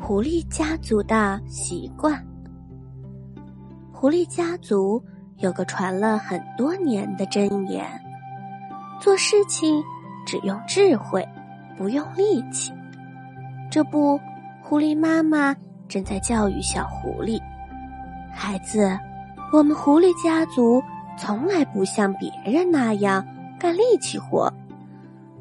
[0.00, 2.24] 狐狸家族的习惯。
[3.92, 5.02] 狐狸家族
[5.38, 7.84] 有个传了很多年的箴言：
[9.00, 9.82] 做事情
[10.24, 11.26] 只用智慧，
[11.76, 12.72] 不用力气。
[13.70, 14.18] 这不，
[14.62, 15.54] 狐狸妈妈
[15.88, 17.38] 正在教育小狐狸
[18.32, 18.96] ：“孩子，
[19.52, 20.82] 我们狐狸家族
[21.18, 23.26] 从来不像别人那样
[23.58, 24.50] 干力气活，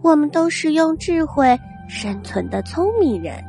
[0.01, 3.41] 我们都是用智慧生存的聪明人。”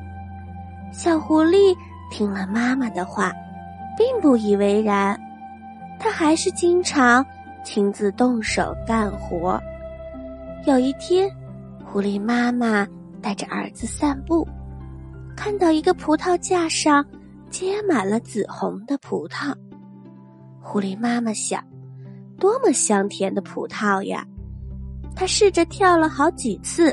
[0.99, 1.77] 小狐狸
[2.11, 3.33] 听了妈妈的话，
[3.97, 5.17] 并不以为然，
[5.97, 7.25] 他还是经常
[7.63, 9.63] 亲自动手干活。
[10.67, 11.31] 有一天，
[11.85, 12.85] 狐狸妈妈
[13.23, 14.45] 带着儿子散步，
[15.37, 17.07] 看到一个葡萄架上
[17.49, 19.55] 结满了紫红的葡萄。
[20.61, 21.63] 狐狸妈妈想：
[22.41, 24.27] 多么香甜的葡萄呀！
[25.15, 26.93] 他试着跳了好几次，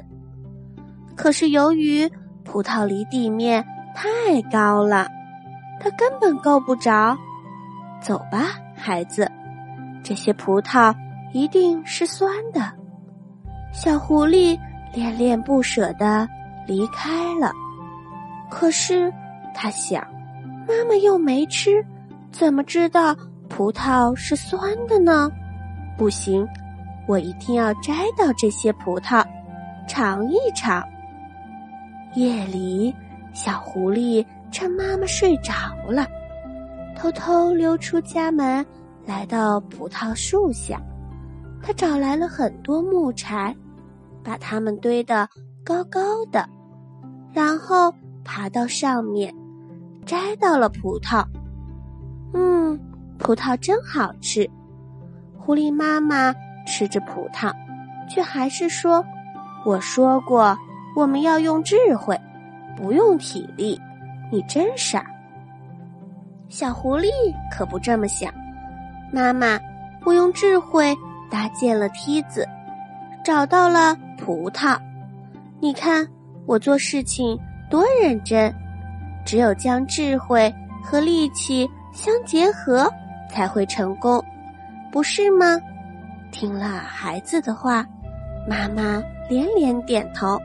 [1.16, 2.08] 可是由于
[2.44, 3.66] 葡萄离地面。
[3.96, 5.10] 太高了，
[5.80, 7.18] 它根本够不着。
[8.02, 9.32] 走吧，孩子，
[10.04, 10.94] 这些葡萄
[11.34, 12.72] 一定是酸的。
[13.74, 14.60] 小狐狸
[14.94, 16.28] 恋恋不舍的
[16.68, 17.52] 离开了。
[18.50, 19.12] 可是，
[19.54, 20.06] 他想，
[20.68, 21.84] 妈妈又没吃，
[22.32, 23.16] 怎么知道
[23.50, 25.32] 葡萄是酸的呢？
[25.98, 26.48] 不行，
[27.08, 29.26] 我一定要摘到这些葡萄，
[29.88, 30.84] 尝一尝。
[32.14, 32.94] 夜里。
[33.36, 35.54] 小狐狸趁妈妈睡着
[35.90, 36.08] 了，
[36.96, 38.66] 偷偷溜出家门，
[39.06, 40.82] 来到葡萄树下。
[41.62, 43.54] 他找来了很多木柴，
[44.24, 45.28] 把它们堆得
[45.66, 46.48] 高高的，
[47.34, 49.36] 然后爬到上面，
[50.06, 51.26] 摘到了葡萄。
[52.34, 52.80] 嗯，
[53.20, 54.50] 葡萄真好吃。
[55.38, 56.34] 狐狸妈妈
[56.66, 57.52] 吃着葡萄，
[58.10, 59.04] 却还是说
[59.66, 60.58] ：“我说过，
[60.96, 62.18] 我们要用智慧。”
[62.76, 63.80] 不用体力，
[64.32, 65.06] 你真傻。
[66.50, 67.08] 小狐狸
[67.52, 68.34] 可不这么想。
[69.12, 69.60] 妈妈，
[70.06, 70.96] 我用智慧
[71.32, 72.48] 搭建了梯子，
[73.24, 74.78] 找到了葡萄。
[75.60, 76.08] 你看
[76.46, 78.54] 我做事情多认真。
[79.26, 80.54] 只有将智慧
[80.84, 82.88] 和力气相结合，
[83.28, 84.24] 才会成功，
[84.92, 85.60] 不是吗？
[86.32, 87.84] 听了孩子的话，
[88.48, 90.40] 妈妈连连点头。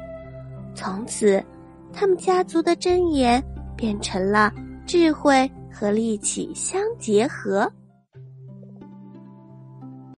[0.74, 1.44] 从此。
[1.92, 3.42] 他们家族的箴言
[3.76, 4.52] 变成了
[4.86, 7.70] 智慧和力气相结合。